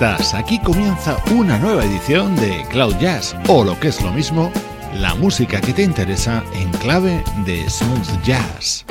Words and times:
Aquí 0.00 0.60
comienza 0.60 1.16
una 1.32 1.58
nueva 1.58 1.84
edición 1.84 2.36
de 2.36 2.64
Cloud 2.70 2.94
Jazz, 3.00 3.34
o 3.48 3.64
lo 3.64 3.78
que 3.80 3.88
es 3.88 4.00
lo 4.00 4.12
mismo, 4.12 4.52
la 4.94 5.16
música 5.16 5.60
que 5.60 5.72
te 5.72 5.82
interesa 5.82 6.44
en 6.54 6.70
clave 6.70 7.24
de 7.44 7.68
smooth 7.68 8.22
jazz. 8.22 8.84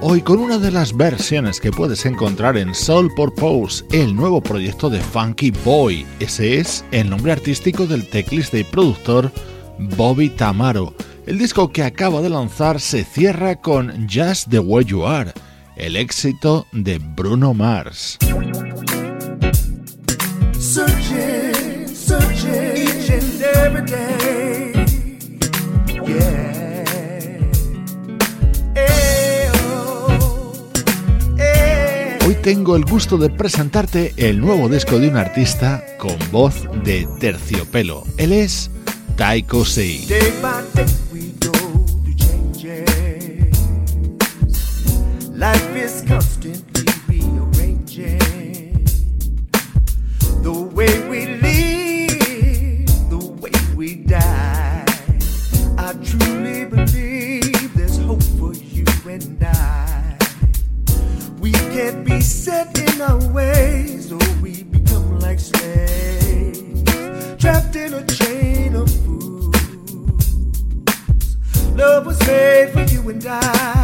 hoy 0.00 0.22
con 0.22 0.38
una 0.38 0.56
de 0.56 0.70
las 0.70 0.96
versiones 0.96 1.60
que 1.60 1.70
puedes 1.70 2.06
encontrar 2.06 2.56
en 2.56 2.74
Soul 2.74 3.12
Purpose, 3.14 3.84
el 3.92 4.16
nuevo 4.16 4.40
proyecto 4.40 4.88
de 4.88 5.00
Funky 5.00 5.50
Boy. 5.50 6.06
Ese 6.18 6.58
es 6.58 6.82
el 6.92 7.10
nombre 7.10 7.32
artístico 7.32 7.86
del 7.86 8.08
teclista 8.08 8.56
y 8.56 8.64
productor 8.64 9.30
Bobby 9.78 10.30
Tamaro. 10.30 10.94
El 11.26 11.36
disco 11.36 11.70
que 11.70 11.82
acaba 11.82 12.22
de 12.22 12.30
lanzar 12.30 12.80
se 12.80 13.04
cierra 13.04 13.56
con 13.56 14.08
Just 14.08 14.48
the 14.48 14.60
Way 14.60 14.86
You 14.86 15.04
Are, 15.04 15.32
el 15.76 15.96
éxito 15.96 16.66
de 16.72 16.98
Bruno 16.98 17.52
Mars. 17.52 18.18
tengo 32.42 32.74
el 32.76 32.84
gusto 32.84 33.18
de 33.18 33.28
presentarte 33.28 34.14
el 34.16 34.40
nuevo 34.40 34.68
disco 34.68 34.98
de 34.98 35.08
un 35.08 35.16
artista 35.16 35.84
con 35.98 36.16
voz 36.30 36.68
de 36.84 37.06
terciopelo. 37.18 38.04
Él 38.16 38.32
es 38.32 38.70
Taiko 39.16 39.64
Sei. 39.64 40.06
Life 45.34 45.84
is. 45.84 46.39
in 63.00 63.06
our 63.06 63.32
ways, 63.32 64.12
or 64.12 64.18
we 64.42 64.62
become 64.64 65.18
like 65.20 65.38
slaves, 65.38 66.82
trapped 67.38 67.74
in 67.76 67.94
a 67.94 68.04
chain 68.06 68.74
of 68.74 68.90
fools. 69.04 69.54
Love 71.74 72.06
was 72.06 72.20
made 72.26 72.70
for 72.72 72.82
you 72.92 73.08
and 73.08 73.24
I. 73.26 73.79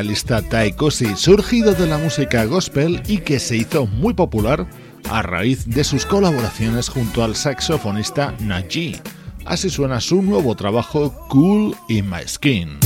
vocalista 0.00 0.40
Ty 0.40 0.72
Cosi, 0.72 1.14
surgido 1.14 1.74
de 1.74 1.86
la 1.86 1.98
música 1.98 2.46
gospel 2.46 3.02
y 3.06 3.18
que 3.18 3.38
se 3.38 3.58
hizo 3.58 3.84
muy 3.84 4.14
popular 4.14 4.66
a 5.10 5.20
raíz 5.20 5.68
de 5.68 5.84
sus 5.84 6.06
colaboraciones 6.06 6.88
junto 6.88 7.22
al 7.22 7.36
saxofonista 7.36 8.34
Najee. 8.40 8.98
Así 9.44 9.68
suena 9.68 10.00
su 10.00 10.22
nuevo 10.22 10.54
trabajo 10.54 11.12
Cool 11.28 11.76
in 11.90 12.08
My 12.08 12.26
Skin. 12.26 12.78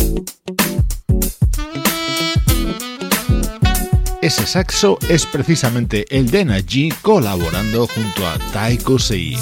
Ese 4.21 4.45
saxo 4.45 4.99
es 5.09 5.25
precisamente 5.25 6.07
el 6.11 6.33
de 6.33 6.45
Najee 6.47 6.93
colaborando 7.01 7.87
junto 7.87 8.27
a 8.27 8.39
Taiko 8.53 8.99
Sei. 8.99 9.39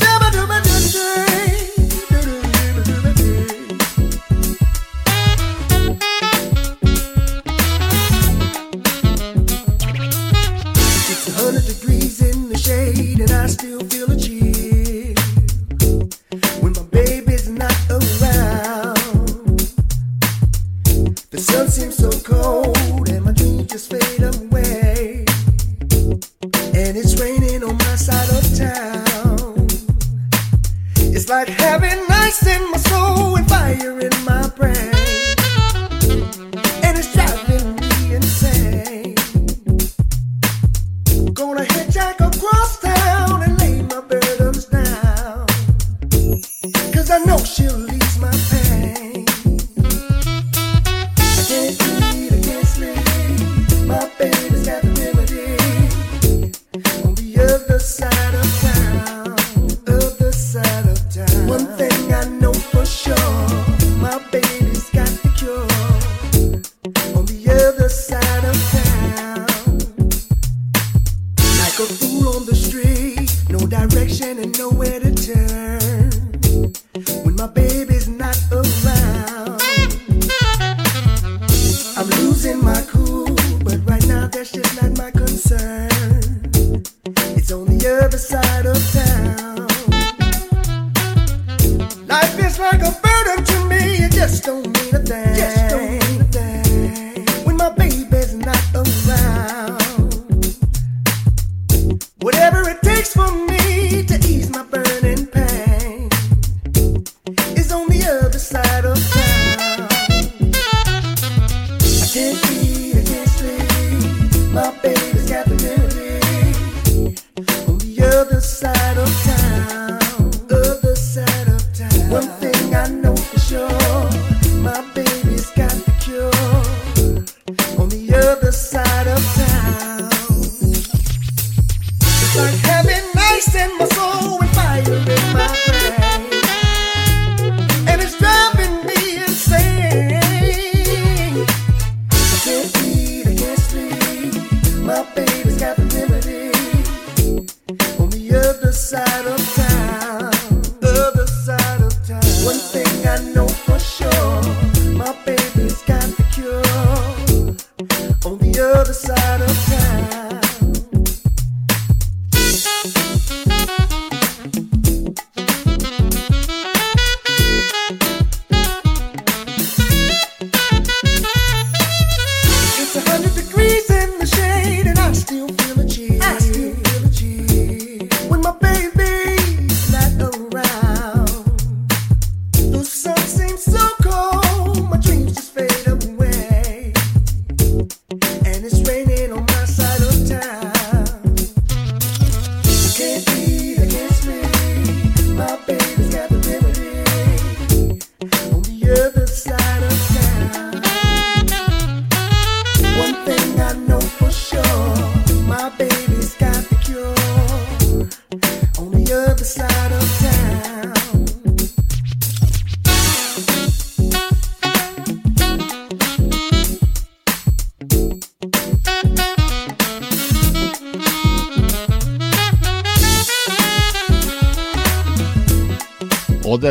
Like 71.72 71.88
a 71.88 71.92
fool 71.94 72.28
on 72.36 72.44
the 72.44 72.54
street, 72.54 73.34
no 73.48 73.58
direction 73.66 74.38
and 74.40 74.58
nowhere 74.58 75.00
to 75.00 75.10
turn. 75.14 76.21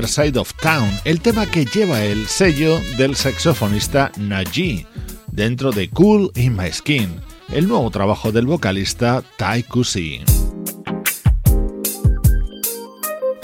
Side 0.07 0.39
of 0.39 0.53
Town, 0.61 0.89
el 1.05 1.21
tema 1.21 1.45
que 1.45 1.65
lleva 1.65 2.03
el 2.03 2.27
sello 2.27 2.79
del 2.97 3.15
saxofonista 3.15 4.11
Najee, 4.17 4.85
dentro 5.31 5.71
de 5.71 5.89
Cool 5.89 6.31
in 6.35 6.55
My 6.55 6.71
Skin, 6.71 7.09
el 7.53 7.67
nuevo 7.67 7.89
trabajo 7.91 8.31
del 8.31 8.45
vocalista 8.45 9.23
Tai 9.37 9.63
Kusi. 9.63 10.21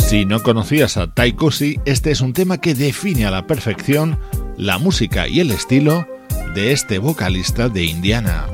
Si 0.08 0.26
no 0.26 0.42
conocías 0.42 0.98
a 0.98 1.14
Tai 1.14 1.34
Kusi, 1.34 1.80
este 1.86 2.12
es 2.12 2.22
un 2.22 2.34
tema 2.34 2.60
que 2.60 2.74
define 2.74 3.26
a 3.26 3.32
la 3.32 3.46
perfección 3.46 4.20
la 4.58 4.78
música 4.78 5.28
y 5.28 5.40
el 5.42 5.52
estilo 5.52 6.08
de 6.56 6.72
este 6.72 6.98
vocalista 7.00 7.70
de 7.70 7.84
Indiana. 7.84 8.48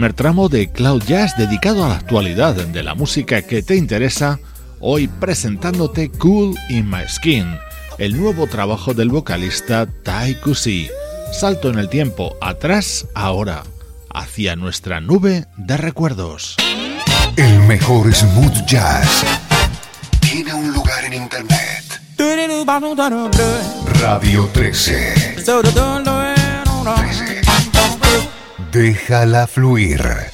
Primer 0.00 0.14
tramo 0.14 0.48
de 0.48 0.72
Cloud 0.72 1.02
Jazz 1.02 1.36
dedicado 1.36 1.84
a 1.84 1.88
la 1.88 1.96
actualidad 1.96 2.54
de 2.54 2.82
la 2.82 2.94
música 2.94 3.42
que 3.42 3.62
te 3.62 3.76
interesa, 3.76 4.40
hoy 4.80 5.08
presentándote 5.08 6.08
Cool 6.08 6.56
in 6.70 6.88
My 6.88 7.06
Skin, 7.06 7.58
el 7.98 8.18
nuevo 8.18 8.46
trabajo 8.46 8.94
del 8.94 9.10
vocalista 9.10 9.86
Tai 10.02 10.36
Kusi. 10.36 10.88
Salto 11.38 11.68
en 11.68 11.78
el 11.78 11.90
tiempo, 11.90 12.34
atrás, 12.40 13.08
ahora, 13.14 13.64
hacia 14.08 14.56
nuestra 14.56 15.02
nube 15.02 15.44
de 15.58 15.76
recuerdos. 15.76 16.56
El 17.36 17.60
mejor 17.64 18.14
smooth 18.14 18.64
jazz 18.64 19.22
tiene 20.18 20.54
un 20.54 20.72
lugar 20.72 21.04
en 21.04 21.12
internet. 21.12 22.00
Radio 24.00 24.48
13. 24.50 25.34
13. 25.34 27.39
Déjala 28.72 29.48
fluir. 29.48 30.29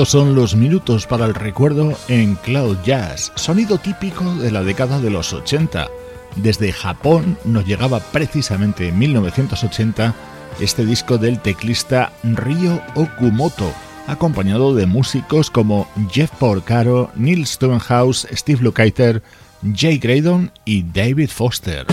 Estos 0.00 0.18
son 0.18 0.34
los 0.34 0.56
minutos 0.56 1.06
para 1.06 1.26
el 1.26 1.34
recuerdo 1.34 1.92
en 2.08 2.34
Cloud 2.36 2.78
Jazz, 2.86 3.32
sonido 3.34 3.76
típico 3.76 4.24
de 4.36 4.50
la 4.50 4.62
década 4.62 4.98
de 4.98 5.10
los 5.10 5.34
80. 5.34 5.88
Desde 6.36 6.72
Japón 6.72 7.36
nos 7.44 7.66
llegaba 7.66 8.00
precisamente 8.00 8.88
en 8.88 8.98
1980 8.98 10.14
este 10.58 10.86
disco 10.86 11.18
del 11.18 11.38
teclista 11.40 12.14
Ryo 12.22 12.80
Okumoto, 12.94 13.70
acompañado 14.06 14.74
de 14.74 14.86
músicos 14.86 15.50
como 15.50 15.86
Jeff 16.10 16.30
Porcaro, 16.30 17.10
Neil 17.14 17.46
Stonehouse, 17.46 18.26
Steve 18.32 18.62
Lukather, 18.62 19.22
Jay 19.74 19.98
Graydon 19.98 20.50
y 20.64 20.82
David 20.82 21.28
Foster. 21.28 21.84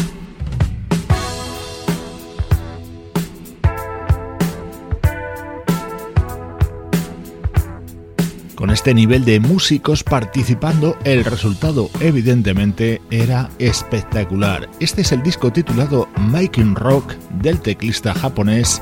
Con 8.58 8.72
este 8.72 8.96
nivel 8.96 9.24
de 9.24 9.39
músicos 9.39 10.04
participando, 10.04 10.98
el 11.04 11.24
resultado 11.24 11.91
evidentemente 12.00 13.04
era 13.12 13.52
espectacular. 13.60 14.67
Este 14.80 15.02
es 15.02 15.12
el 15.12 15.22
disco 15.22 15.54
titulado 15.54 16.10
Making 16.17 16.74
Rock 16.74 17.13
del 17.43 17.62
teclista 17.62 18.15
japonés 18.15 18.82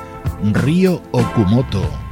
Ryo 0.53 1.01
Okumoto. 1.11 2.04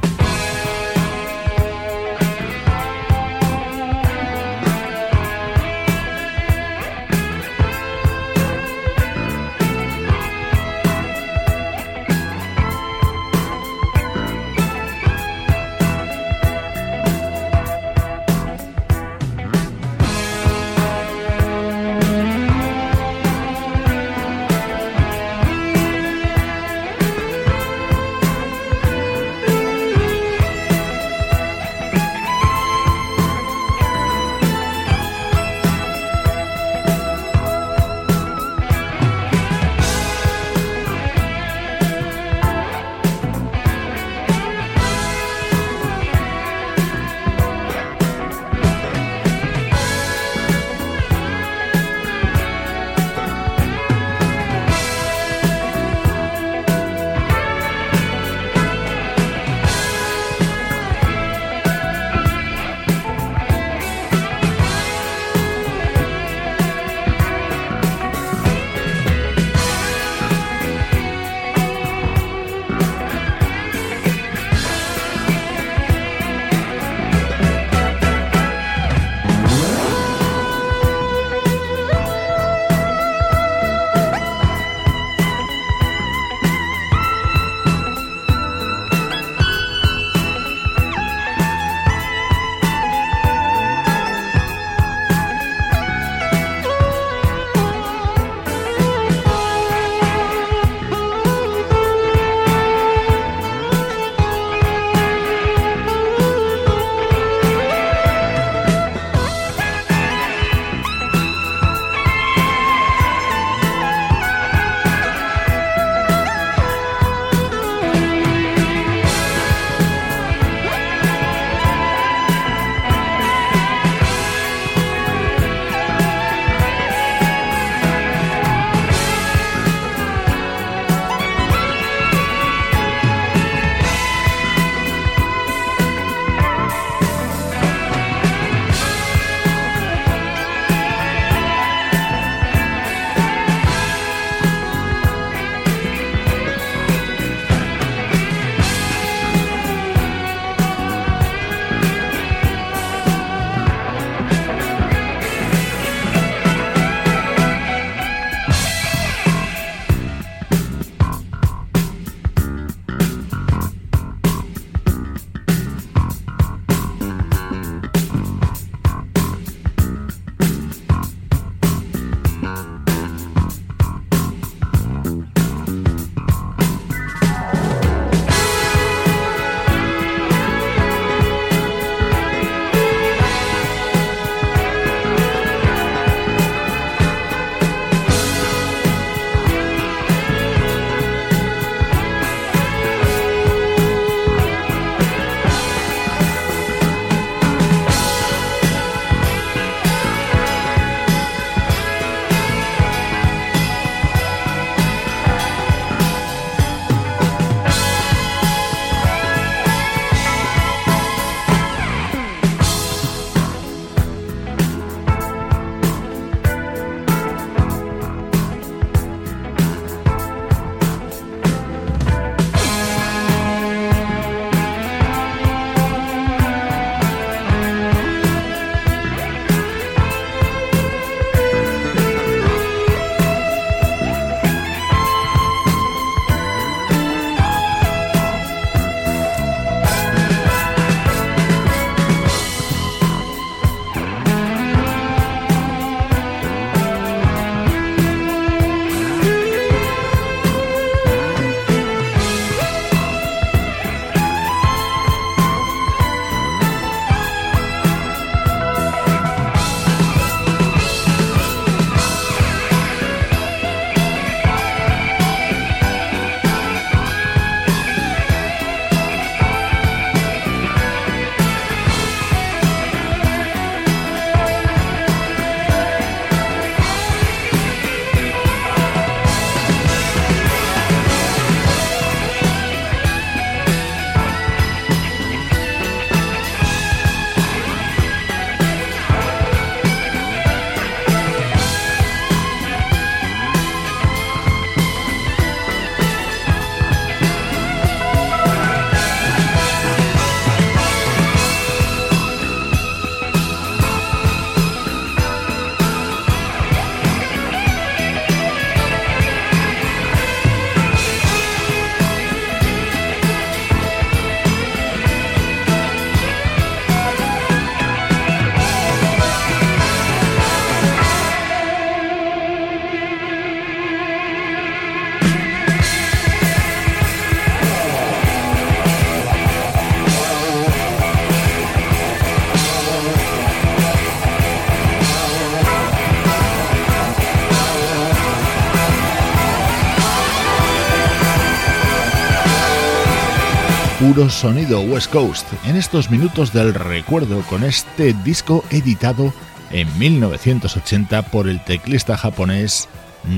Sonido 344.14 344.80
West 344.80 345.10
Coast 345.10 345.46
en 345.66 345.74
estos 345.74 346.08
minutos 346.08 346.52
del 346.52 346.72
recuerdo 346.72 347.42
con 347.42 347.64
este 347.64 348.12
disco 348.24 348.64
editado 348.70 349.32
en 349.72 349.98
1980 349.98 351.22
por 351.30 351.48
el 351.48 351.62
teclista 351.64 352.16
japonés 352.16 352.88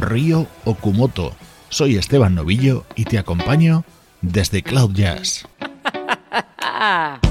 Ryo 0.01 0.47
Okumoto. 0.65 1.35
Soy 1.71 1.97
Esteban 1.97 2.35
Novillo 2.35 2.85
y 2.95 3.05
te 3.05 3.19
acompaño 3.19 3.85
desde 4.21 4.63
Cloud 4.63 4.93
Jazz. 4.93 5.49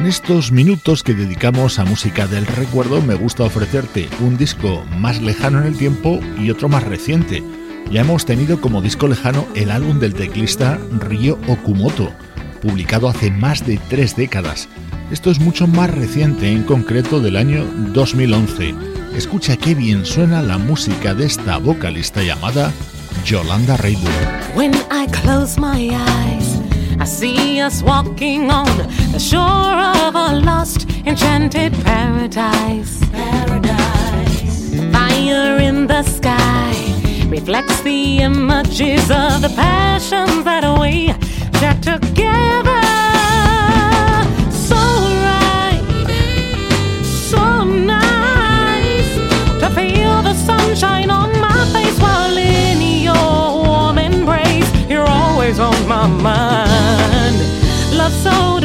En 0.00 0.06
estos 0.06 0.50
minutos 0.50 1.02
que 1.02 1.12
dedicamos 1.12 1.78
a 1.78 1.84
música 1.84 2.26
del 2.26 2.46
recuerdo 2.46 3.02
me 3.02 3.14
gusta 3.16 3.42
ofrecerte 3.42 4.08
un 4.20 4.38
disco 4.38 4.82
más 4.96 5.20
lejano 5.20 5.58
en 5.58 5.66
el 5.66 5.76
tiempo 5.76 6.20
y 6.38 6.50
otro 6.50 6.70
más 6.70 6.84
reciente. 6.84 7.44
Ya 7.90 8.00
hemos 8.00 8.24
tenido 8.24 8.62
como 8.62 8.80
disco 8.80 9.08
lejano 9.08 9.46
el 9.54 9.70
álbum 9.70 9.98
del 9.98 10.14
teclista 10.14 10.78
Ryo 11.00 11.38
Okumoto, 11.48 12.14
publicado 12.62 13.10
hace 13.10 13.30
más 13.30 13.66
de 13.66 13.78
tres 13.90 14.16
décadas. 14.16 14.70
Esto 15.10 15.30
es 15.30 15.38
mucho 15.38 15.66
más 15.66 15.90
reciente, 15.90 16.50
en 16.50 16.62
concreto 16.62 17.20
del 17.20 17.36
año 17.36 17.66
2011. 17.92 18.74
Escucha 19.14 19.58
qué 19.58 19.74
bien 19.74 20.06
suena 20.06 20.40
la 20.40 20.56
música 20.56 21.12
de 21.12 21.26
esta 21.26 21.58
vocalista 21.58 22.22
llamada 22.22 22.72
Yolanda 23.26 23.76
Rayburn. 23.76 24.56
I 27.00 27.06
close 27.06 27.22
my 27.22 27.24
eyes. 27.24 27.24
I 27.24 27.26
see 27.40 27.60
us 27.60 27.82
walking 27.82 28.50
on 28.50 28.66
the 29.12 29.18
shore 29.18 29.40
of 29.40 30.14
a 30.14 30.40
lost, 30.40 30.88
enchanted 31.06 31.72
paradise. 31.84 33.00
Paradise. 33.10 34.74
Fire 34.92 35.58
in 35.58 35.86
the 35.86 36.02
sky 36.02 36.74
reflects 37.28 37.80
the 37.82 38.18
images 38.18 39.10
of 39.10 39.40
the 39.42 39.52
passions 39.56 40.44
that 40.44 40.64
we 40.80 41.12
share 41.58 41.80
together. 41.80 42.82
So 44.50 44.76
right, 44.76 45.82
so 47.30 47.64
nice 47.64 49.14
to 49.60 49.70
feel 49.74 50.22
the 50.22 50.34
sunshine 50.34 51.10
on 51.10 51.30
my 51.40 51.64
face 51.72 51.98
while 52.00 52.36
in 52.36 53.02
your 53.02 53.64
warm 53.64 53.98
embrace. 53.98 54.70
You're 54.88 55.08
always 55.08 55.58
on 55.58 55.88
my 55.88 56.06
mind 56.06 56.69
so 58.22 58.59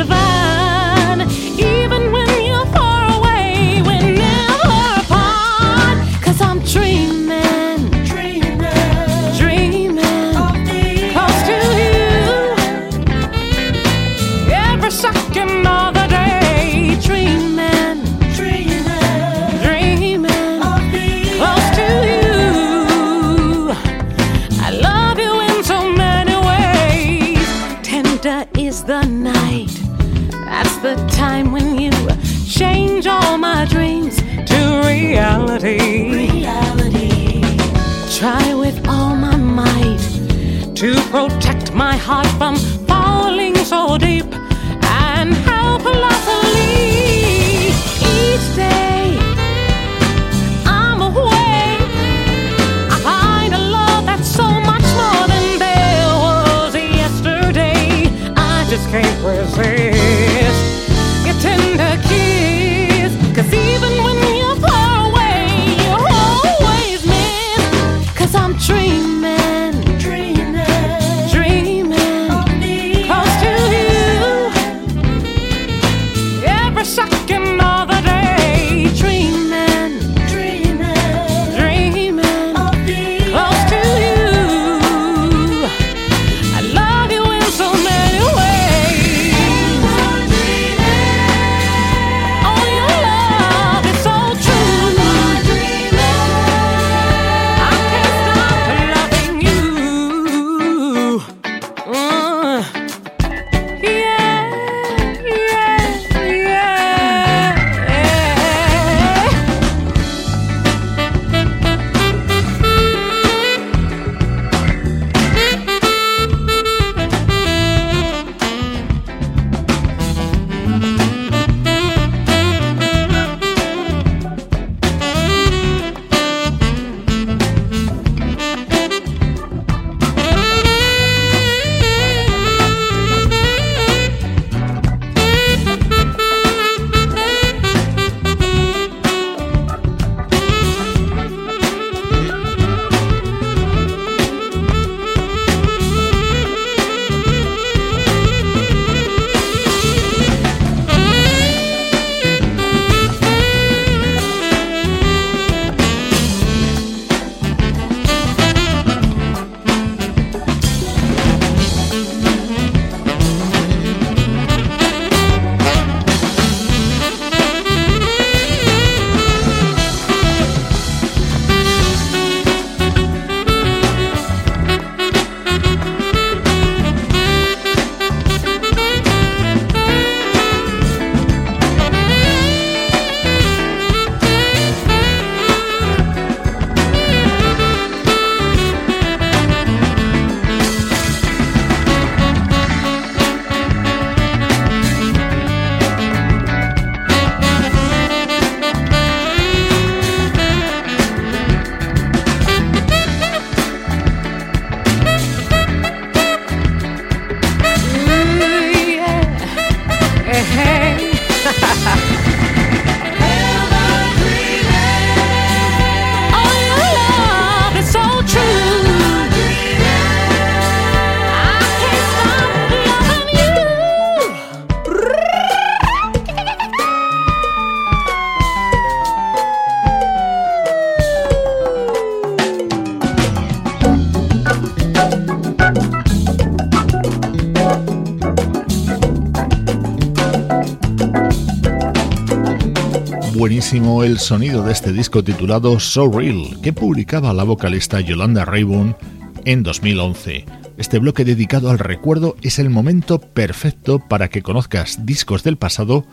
el 243.73 244.19
sonido 244.19 244.61
de 244.63 244.71
este 244.71 244.93
disco 244.93 245.23
titulado 245.23 245.79
So 245.79 246.11
Real, 246.11 246.59
que 246.61 246.71
publicaba 246.71 247.33
la 247.33 247.43
vocalista 247.43 247.99
Yolanda 247.99 248.45
Rayburn 248.45 248.95
en 249.43 249.63
2011. 249.63 250.45
Este 250.77 250.99
bloque 250.99 251.25
dedicado 251.25 251.71
al 251.71 251.79
recuerdo 251.79 252.35
es 252.43 252.59
el 252.59 252.69
momento 252.69 253.19
perfecto 253.19 253.97
para 253.97 254.27
que 254.27 254.43
conozcas 254.43 255.07
discos 255.07 255.43
del 255.43 255.57
pasado 255.57 256.05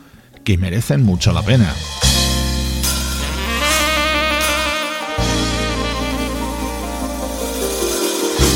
que 0.44 0.56
merecen 0.56 1.02
mucho 1.02 1.32
la 1.32 1.42
pena. 1.42 1.70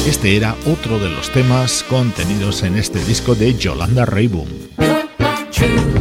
Este 0.08 0.36
era 0.38 0.56
otro 0.66 0.98
de 0.98 1.10
los 1.10 1.30
temas 1.30 1.82
contenidos 1.82 2.62
en 2.62 2.76
este 2.76 3.04
disco 3.04 3.34
de 3.34 3.54
Yolanda 3.56 4.06
Rayburn. 4.06 5.95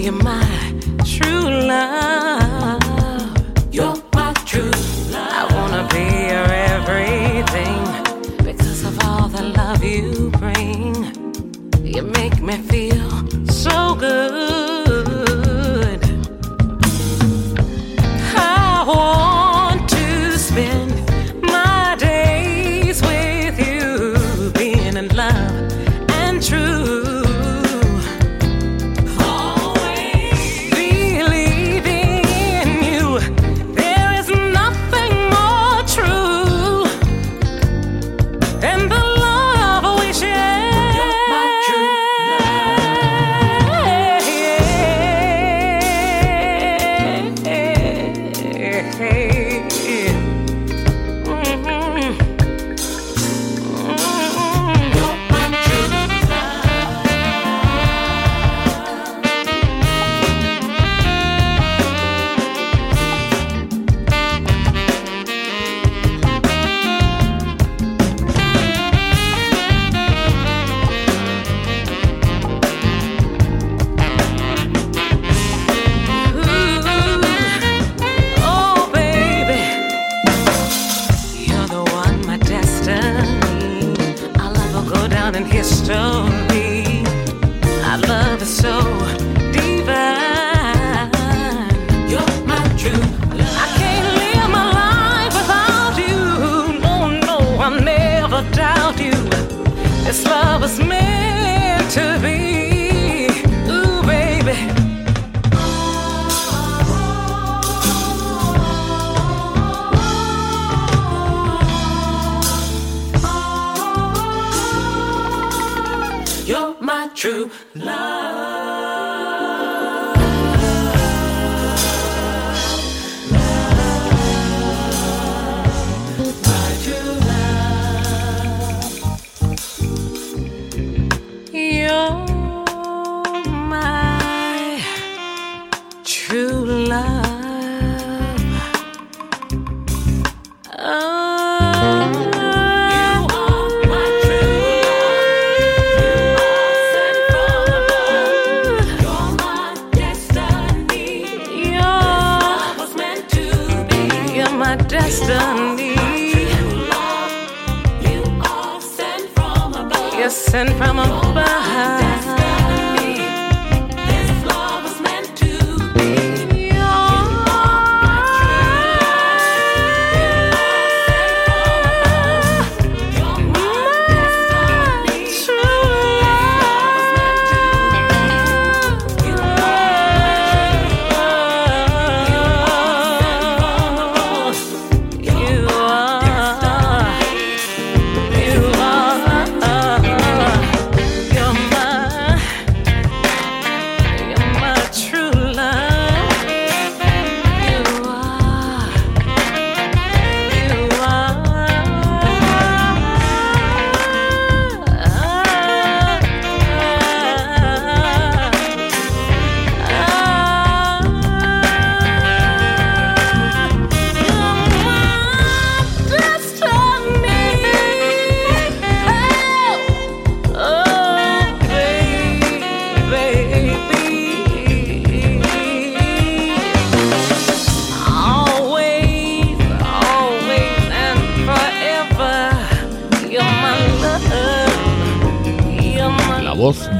you're 0.00 0.12
mine. 0.12 0.49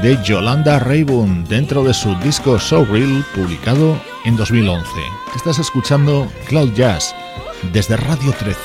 De 0.01 0.17
Yolanda 0.23 0.79
Raybun 0.79 1.43
dentro 1.43 1.83
de 1.83 1.93
su 1.93 2.15
disco 2.15 2.59
So 2.59 2.83
Real 2.85 3.23
publicado 3.35 4.01
en 4.25 4.35
2011. 4.35 4.89
Estás 5.35 5.59
escuchando 5.59 6.31
Cloud 6.47 6.73
Jazz 6.73 7.13
desde 7.71 7.97
Radio 7.97 8.31
13. 8.31 8.57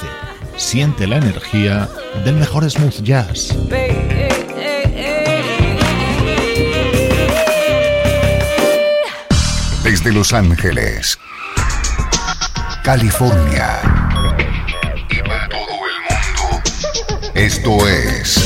Siente 0.57 1.07
la 1.07 1.19
energía 1.19 1.89
del 2.25 2.37
mejor 2.37 2.71
smooth 2.71 3.03
jazz. 3.03 3.55
Desde 9.85 10.13
Los 10.13 10.33
Ángeles, 10.33 11.19
California 12.83 13.81
y 15.11 15.29
para 15.29 15.49
todo 15.51 15.61
el 15.61 16.01
mundo. 16.09 16.63
Esto 17.35 17.87
es 17.87 18.46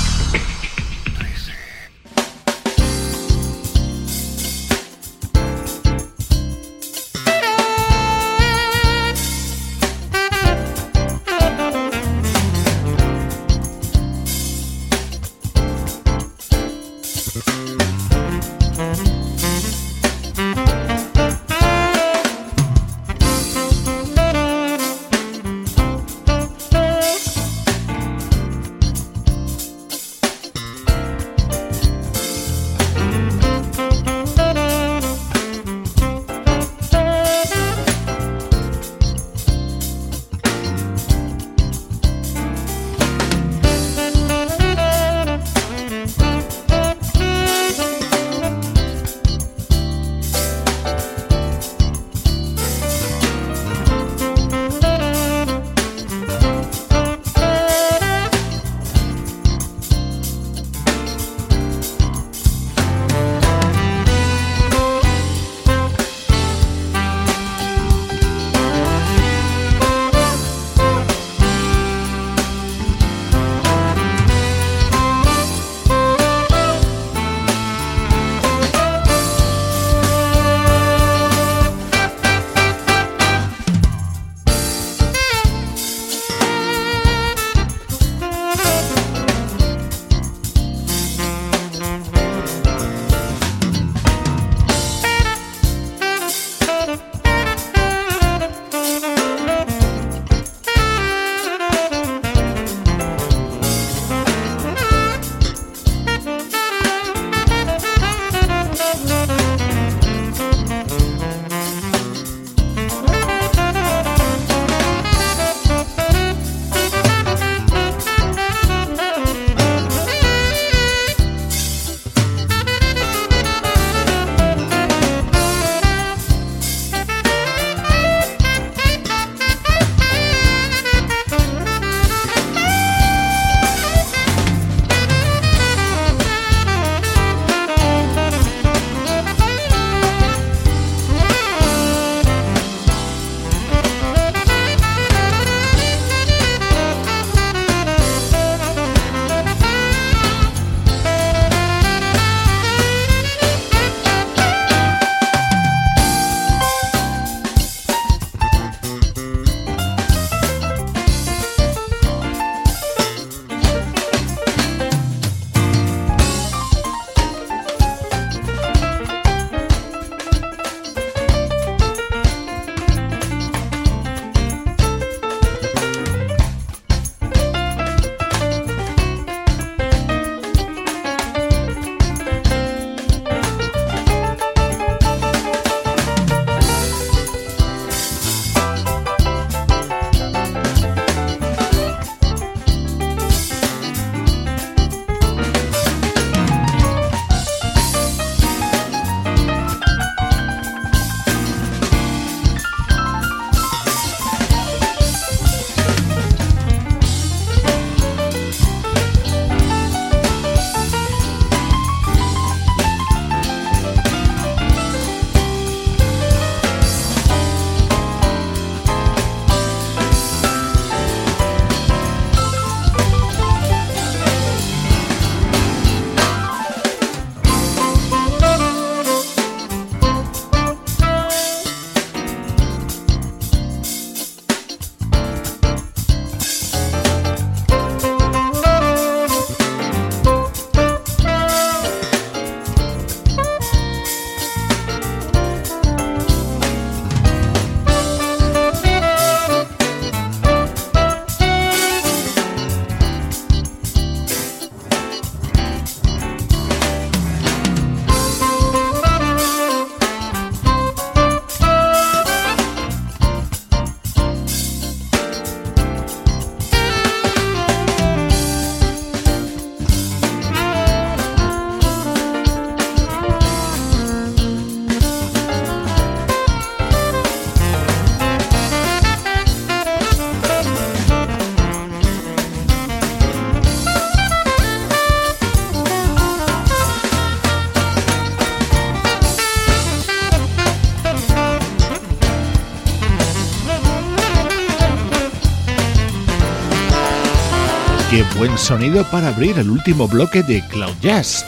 Sonido 298.57 299.03
para 299.05 299.29
abrir 299.29 299.57
el 299.59 299.69
último 299.69 300.07
bloque 300.07 300.43
de 300.43 300.65
Cloud 300.67 300.95
Jazz. 301.01 301.45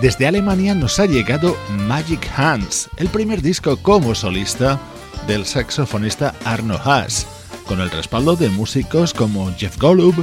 Desde 0.00 0.26
Alemania 0.26 0.74
nos 0.74 0.98
ha 0.98 1.06
llegado 1.06 1.56
Magic 1.86 2.28
Hands, 2.36 2.88
el 2.96 3.08
primer 3.08 3.42
disco 3.42 3.76
como 3.76 4.14
solista 4.14 4.80
del 5.26 5.44
saxofonista 5.44 6.34
Arno 6.44 6.78
Haas, 6.82 7.26
con 7.66 7.80
el 7.80 7.90
respaldo 7.90 8.36
de 8.36 8.48
músicos 8.48 9.12
como 9.12 9.52
Jeff 9.56 9.76
Golub, 9.78 10.14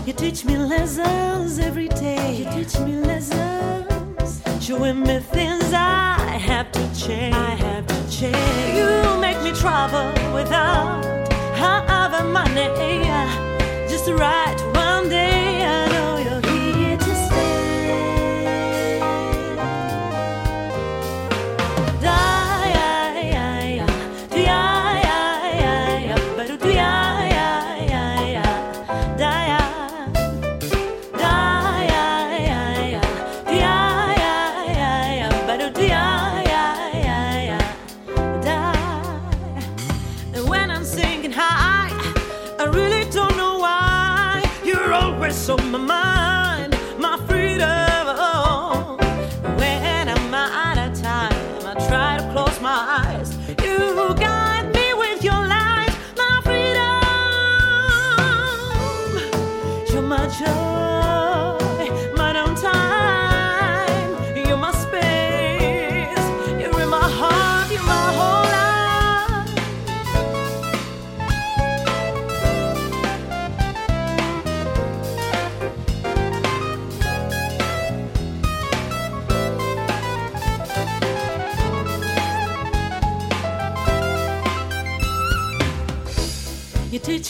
You 0.05 0.13
teach 0.13 0.43
me 0.43 0.57
lessons 0.57 1.57
every 1.59 1.87
day. 1.87 2.35
You 2.37 2.45
teach 2.55 2.77
me 2.79 2.95
lessons, 2.97 4.41
showing 4.59 4.99
me 4.99 5.19
things 5.19 5.71
I 5.71 6.17
have 6.49 6.71
to 6.73 6.83
change. 6.93 7.35
I 7.35 7.55
have 7.65 7.85
to 7.87 7.99
change. 8.17 8.77
You 8.77 8.89
make 9.21 9.41
me 9.41 9.51
travel 9.53 10.07
without 10.33 11.05
uh, 11.05 11.87
having 11.87 12.33
money, 12.33 12.67
just 13.87 14.09
right 14.09 14.72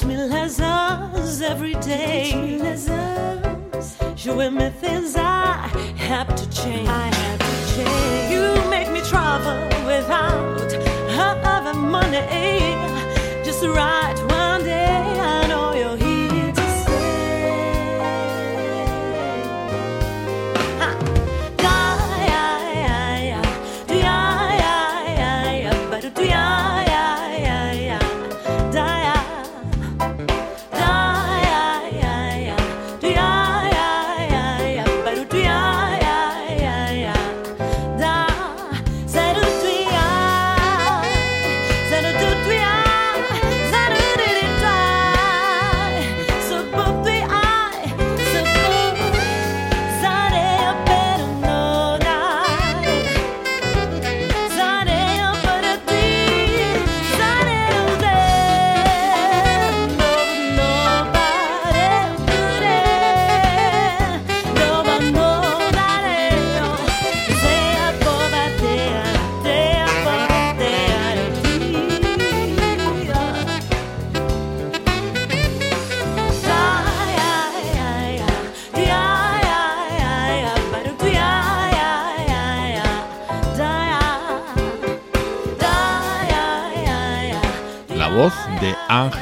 me 0.06 0.18
lessons 0.18 1.41
every 1.41 1.74
day. 1.76 2.26
Teach 2.26 2.36
me 2.36 2.58
lessons, 2.60 3.97
showing 4.16 4.56
me 4.56 4.70
things 4.70 5.16
I 5.16 5.68
have 5.97 6.36
to 6.36 6.49
change. 6.49 6.88
I 6.89 7.14
have 7.14 7.39
to 7.39 7.76
change. 7.76 8.32
You 8.32 8.70
make 8.70 8.91
me 8.91 9.01
travel 9.01 9.56
without 9.86 10.72
having 11.10 11.89
money, 11.89 12.76
just 13.43 13.64
right 13.64 14.33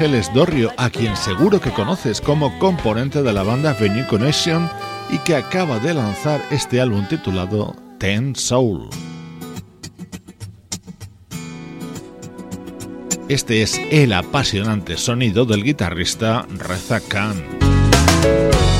Ángeles 0.02 0.34
Dorrio, 0.34 0.72
a 0.78 0.90
quien 0.90 1.16
seguro 1.16 1.60
que 1.60 1.70
conoces 1.70 2.20
como 2.20 2.58
componente 2.58 3.22
de 3.22 3.32
la 3.32 3.44
banda 3.44 3.72
Venue 3.72 4.04
Connection 4.08 4.68
y 5.10 5.18
que 5.18 5.36
acaba 5.36 5.78
de 5.78 5.94
lanzar 5.94 6.42
este 6.50 6.80
álbum 6.80 7.06
titulado 7.06 7.76
Ten 8.00 8.34
Soul. 8.34 8.90
Este 13.28 13.62
es 13.62 13.80
el 13.92 14.12
apasionante 14.12 14.96
sonido 14.96 15.44
del 15.44 15.62
guitarrista 15.62 16.48
Reza 16.50 16.98
Khan. 16.98 18.71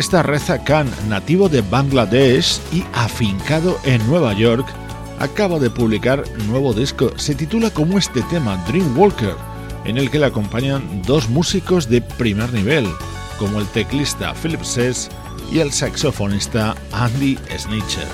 Guitarrista 0.00 0.22
Reza 0.22 0.64
Khan, 0.64 0.90
nativo 1.10 1.50
de 1.50 1.60
Bangladesh 1.60 2.58
y 2.72 2.82
afincado 2.94 3.78
en 3.84 4.04
Nueva 4.06 4.32
York, 4.32 4.66
acaba 5.18 5.58
de 5.58 5.68
publicar 5.68 6.24
nuevo 6.46 6.72
disco. 6.72 7.12
Se 7.18 7.34
titula 7.34 7.68
como 7.68 7.98
este 7.98 8.22
tema, 8.22 8.56
Dreamwalker, 8.66 9.34
en 9.84 9.98
el 9.98 10.10
que 10.10 10.18
le 10.18 10.24
acompañan 10.24 11.02
dos 11.02 11.28
músicos 11.28 11.86
de 11.86 12.00
primer 12.00 12.50
nivel, 12.54 12.88
como 13.38 13.60
el 13.60 13.66
teclista 13.66 14.32
Philip 14.32 14.62
Sess 14.62 15.10
y 15.52 15.58
el 15.58 15.70
saxofonista 15.70 16.74
Andy 16.92 17.36
Snitcher. 17.58 18.08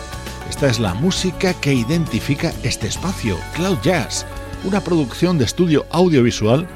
Esta 0.50 0.66
es 0.66 0.80
la 0.80 0.92
música 0.92 1.54
que 1.54 1.72
identifica 1.72 2.52
este 2.64 2.88
espacio, 2.88 3.38
Cloud 3.54 3.78
Jazz, 3.84 4.26
una 4.64 4.80
producción 4.80 5.38
de 5.38 5.44
estudio 5.44 5.86
audiovisual 5.92 6.66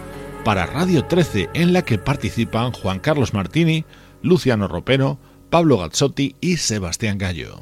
para 0.44 0.66
Radio 0.66 1.04
13 1.04 1.50
en 1.54 1.72
la 1.72 1.82
que 1.82 1.98
participan 1.98 2.70
Juan 2.70 3.00
Carlos 3.00 3.34
Martini, 3.34 3.84
Luciano 4.22 4.68
Ropero, 4.68 5.18
Pablo 5.50 5.78
Gazzotti 5.78 6.36
y 6.40 6.56
Sebastián 6.56 7.18
Gallo. 7.18 7.60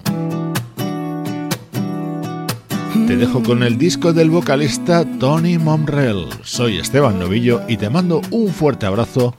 Te 3.06 3.16
dejo 3.16 3.42
con 3.42 3.62
el 3.62 3.78
disco 3.78 4.12
del 4.12 4.28
vocalista 4.28 5.04
Tony 5.18 5.56
Momrell. 5.56 6.26
Soy 6.42 6.78
Esteban 6.78 7.18
Novillo 7.18 7.62
y 7.66 7.76
te 7.76 7.88
mando 7.88 8.20
un 8.30 8.48
fuerte 8.48 8.86
abrazo 8.86 9.34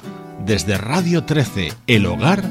desde 0.45 0.77
Radio 0.77 1.23
13, 1.23 1.73
el 1.85 2.05
hogar 2.05 2.43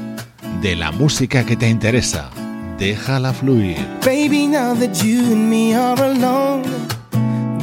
de 0.61 0.75
la 0.75 0.91
música 0.91 1.45
que 1.45 1.57
te 1.57 1.67
interesa. 1.67 2.29
Déjala 2.77 3.33
fluir. 3.33 3.77
Baby, 4.05 4.47
now 4.47 4.73
that 4.75 5.03
you 5.03 5.19
and 5.33 5.49
me 5.49 5.75
are 5.75 6.01
alone, 6.01 6.63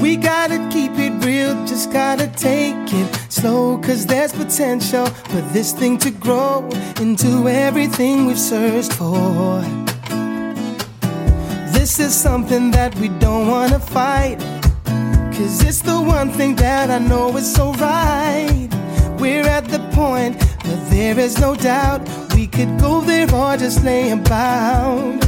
we 0.06 0.14
gotta 0.14 0.58
keep 0.70 0.92
it 0.98 1.12
real, 1.24 1.52
just 1.66 1.90
gotta 1.90 2.28
take 2.28 2.92
it 2.92 3.08
slow, 3.28 3.76
cause 3.78 4.06
there's 4.06 4.32
potential 4.32 5.04
for 5.06 5.40
this 5.52 5.72
thing 5.72 5.98
to 5.98 6.12
grow 6.12 6.64
into 7.00 7.48
everything 7.48 8.26
we've 8.26 8.38
searched 8.38 8.92
for. 8.92 9.60
This 11.76 11.98
is 11.98 12.14
something 12.14 12.70
that 12.70 12.94
we 13.00 13.08
don't 13.18 13.48
wanna 13.48 13.80
fight, 13.80 14.38
cause 15.34 15.64
it's 15.68 15.82
the 15.82 16.00
one 16.00 16.30
thing 16.30 16.54
that 16.54 16.88
I 16.88 16.98
know 16.98 17.36
is 17.36 17.52
so 17.52 17.72
right. 17.72 18.68
We're 19.18 19.48
at 19.58 19.64
the 19.64 19.80
point 19.90 20.40
where 20.64 20.82
there 20.94 21.18
is 21.18 21.40
no 21.40 21.56
doubt 21.56 22.00
we 22.36 22.46
could 22.46 22.78
go 22.78 23.00
there 23.00 23.28
or 23.34 23.56
just 23.56 23.82
lay 23.82 24.12
about. 24.12 25.25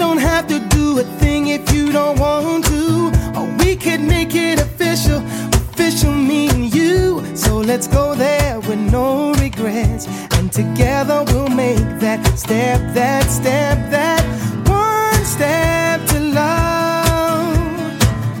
Don't 0.00 0.16
have 0.16 0.46
to 0.48 0.58
do 0.70 0.98
a 0.98 1.04
thing 1.20 1.48
if 1.48 1.70
you 1.74 1.92
don't 1.92 2.18
want 2.18 2.64
to, 2.64 3.12
or 3.36 3.46
we 3.58 3.76
could 3.76 4.00
make 4.00 4.34
it 4.34 4.58
official. 4.58 5.18
Official 5.52 6.10
mean 6.12 6.72
you, 6.72 7.22
so 7.36 7.58
let's 7.58 7.86
go 7.86 8.14
there 8.14 8.58
with 8.60 8.78
no 8.78 9.34
regrets, 9.34 10.08
and 10.36 10.50
together 10.50 11.22
we'll 11.28 11.50
make 11.50 11.84
that 12.00 12.24
step, 12.38 12.80
that 12.94 13.24
step, 13.24 13.76
that 13.90 14.24
one 14.66 15.24
step 15.26 16.00
to 16.08 16.18
love. 16.18 17.58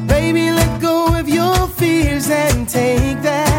Baby, 0.08 0.50
let 0.52 0.80
go 0.80 1.14
of 1.14 1.28
your 1.28 1.68
fears 1.68 2.30
and 2.30 2.66
take 2.66 3.20
that 3.20 3.49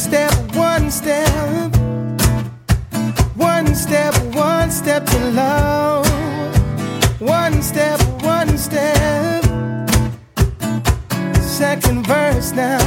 step, 0.00 0.32
one 0.56 0.90
step, 0.90 1.76
one 3.36 3.74
step, 3.74 4.14
one 4.34 4.70
step 4.70 5.04
to 5.04 5.18
love. 5.32 6.06
One 7.20 7.60
step, 7.60 8.00
one 8.22 8.56
step. 8.56 9.44
Second 11.42 12.06
verse 12.06 12.52
now. 12.52 12.80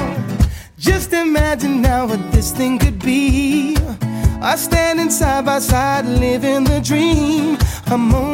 Just 0.79 1.13
imagine 1.13 1.81
now 1.83 2.07
what 2.07 2.31
this 2.31 2.51
thing 2.51 2.79
could 2.79 2.97
be. 2.97 3.77
Us 4.41 4.63
standing 4.63 5.11
side 5.11 5.45
by 5.45 5.59
side, 5.59 6.05
living 6.05 6.63
the 6.63 6.81
dream. 6.81 7.57
A 7.91 7.97
moment 7.97 8.32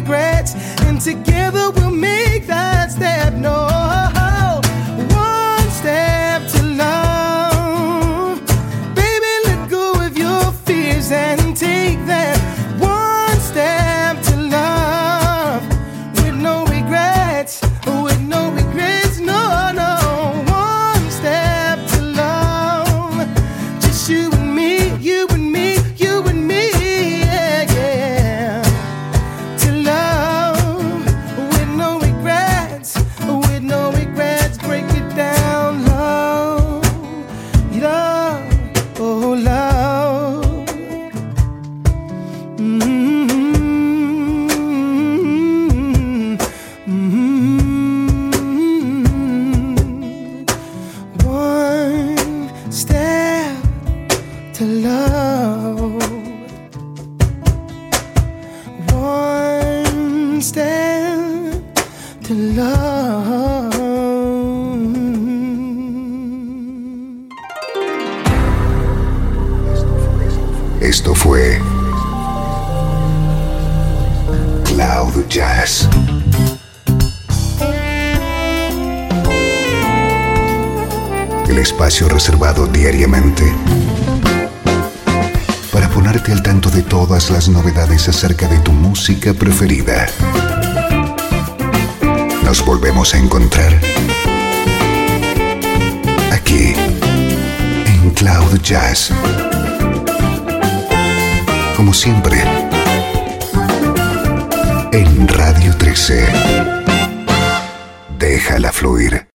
regrets. 0.00 0.54
And 0.82 1.00
together 1.00 1.70
we'll 1.70 1.90
make 1.90 2.46
that 2.46 2.92
step. 2.92 3.34
No, 3.34 3.97